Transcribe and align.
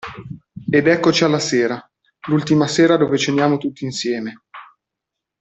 Ed 0.71 0.87
eccoci 0.87 1.25
alla 1.25 1.37
sera, 1.37 1.79
l'ultima 2.29 2.65
sera 2.65 2.97
dove 2.97 3.19
ceniamo 3.19 3.59
tutti 3.59 3.83
insieme. 3.83 4.41